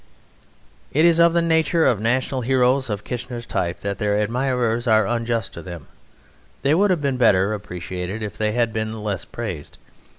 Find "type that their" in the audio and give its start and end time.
3.45-4.17